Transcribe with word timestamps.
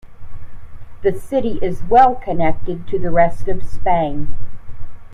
The 1.03 1.13
city 1.13 1.59
is 1.61 1.83
well 1.83 2.15
connected 2.15 2.87
to 2.87 2.97
the 2.97 3.11
rest 3.11 3.47
of 3.47 3.63
Spain. 3.63 4.33